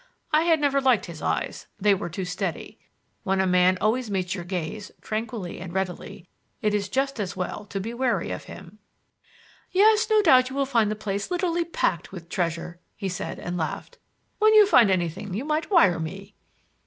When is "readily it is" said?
5.71-6.89